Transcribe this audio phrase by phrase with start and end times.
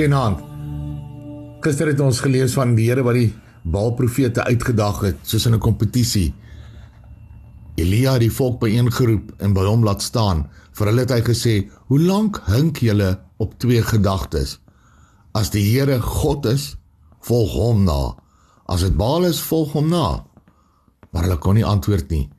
[0.00, 0.38] Goeienaand.
[1.60, 3.34] Gister het ons gelees van die Here wat die
[3.68, 6.32] Baalprofete uitgedag het soos in 'n kompetisie.
[7.76, 10.48] Elia het die volk byeengeroep en by hom laat staan.
[10.72, 14.58] Vir hulle het hy gesê: "Hoe lank hink julle op twee gedagtes?
[15.34, 16.76] As die Here God is,
[17.20, 18.16] volg hom na.
[18.66, 20.24] As dit Baal is, volg hom na."
[21.12, 22.30] Maar hulle kon nie antwoord nie.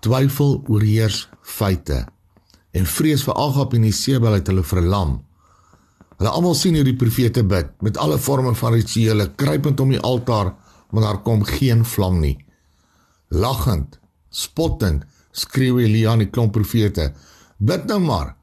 [0.00, 2.06] Twyfel oorheers feite
[2.70, 5.24] en vrees vir Agab en Isebel het hulle verlam.
[6.22, 9.98] Hulle almal sien hoe die profete bid met alle forme van rituele kruipend om die
[10.06, 10.52] altaar,
[10.94, 12.36] maar daar kom geen vlam nie.
[13.34, 13.98] Lachend,
[14.30, 15.02] spottend,
[15.34, 17.08] skreeu Elia aan die klomp profete:
[17.58, 18.36] "Bid nou maar.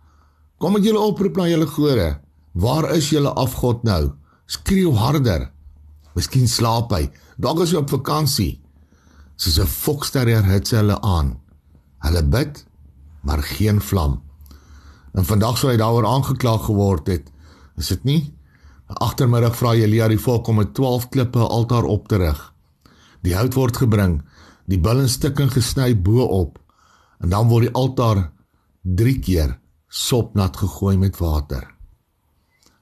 [0.59, 2.19] Kom met julle oproep na julle gode.
[2.51, 4.11] Waar is julle afgod nou?
[4.45, 5.47] Skreeu harder.
[6.15, 7.07] Miskien slaap hy.
[7.37, 8.59] Dalk is hy op vakansie."
[9.37, 11.39] Soos 'n foksterrier het sy hulle aan.
[12.03, 12.65] Hulle bid,
[13.23, 14.21] maar geen vlam.
[15.13, 17.31] En vandag sou hy daaroor aangekla geword het.
[17.79, 18.21] Is dit nie?
[18.99, 22.53] Agtermiddag vra Elia die volk om met 12 klippe 'n altaar op te rig.
[23.21, 24.21] Die hout word gebring,
[24.65, 26.59] die bil in stukke gesny bo-op
[27.19, 28.31] en dan word die altaar
[28.83, 31.67] 3 keer sopnat gegooi met water.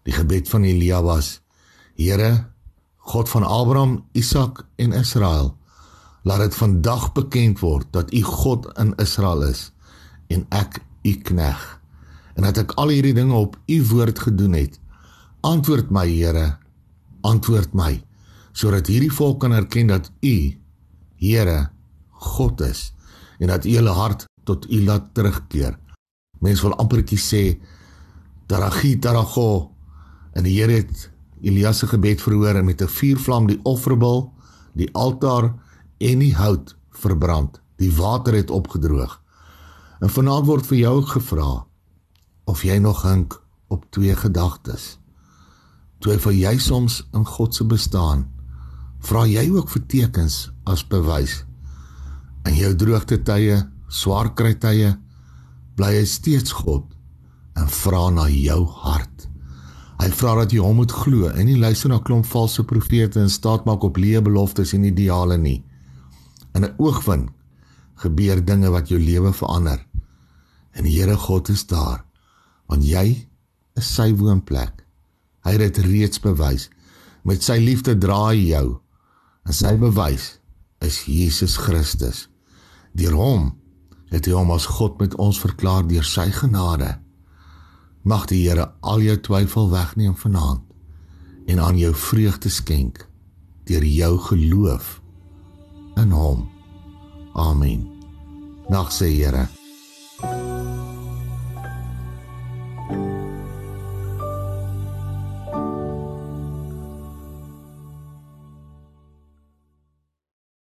[0.03, 1.41] Die gebed van Elia was:
[1.95, 2.45] Here,
[2.97, 5.57] God van Abraham, Isak en Israel,
[6.23, 9.71] laat dit vandag bekend word dat U God in Israel is
[10.27, 11.79] en ek u knegg
[12.35, 14.79] en dat ek al hierdie dinge op u woord gedoen het
[15.41, 16.57] antwoord my Here.
[17.21, 18.01] Antwoord my
[18.57, 20.57] sodat hierdie volk kan erken dat u
[21.21, 21.69] Here
[22.09, 22.93] God is
[23.39, 25.77] en dat u hulle hart tot u laat terugkeer.
[26.41, 27.43] Mense wil ampertjie sê
[28.49, 29.75] daragi darago
[30.33, 31.09] en die Here het
[31.41, 34.33] Elias se gebed verhoor en met 'n vuurvlam die offerbul
[34.73, 35.53] die altaar
[35.97, 37.61] en die hout verbrand.
[37.77, 39.21] Die water het opgedroog.
[39.99, 41.65] En vanaand word vir jou gevra
[42.45, 44.97] of jy nog hink op twee gedagtes.
[46.07, 48.21] Twyfel jy soms in God se bestaan?
[49.03, 51.41] Vra jy ook vir tekens as bewys?
[52.47, 53.57] In jou droogte tye,
[53.91, 54.93] swaar kry tye,
[55.75, 56.85] bly jy steeds God
[57.59, 59.27] en vra na jou hart.
[59.99, 63.27] Hy vra dat jy hom moet glo en nie luister na klomp valse profete en
[63.27, 65.59] staat maak op leë beloftes en ideale nie.
[66.55, 67.35] In 'n oogwink
[67.99, 69.83] gebeur dinge wat jou lewe verander.
[70.71, 72.05] En die Here God is daar
[72.67, 73.27] want jy
[73.75, 74.86] is sy woonplek.
[75.47, 76.67] Hy het dit reeds bewys.
[77.23, 78.65] Met sy liefde dra hy jou.
[79.47, 80.33] En sy bewys
[80.83, 82.25] is Jesus Christus.
[82.91, 83.53] Deur hom
[84.11, 86.97] het hy hom as God met ons verklaar deur sy genade.
[88.07, 90.63] Mag die Here al jou twyfel wegneem vanaand
[91.47, 93.05] en aan jou vreugde skenk
[93.67, 94.97] deur jou geloof
[95.99, 96.47] in hom.
[97.35, 97.87] Amen.
[98.71, 99.47] Nag sê Here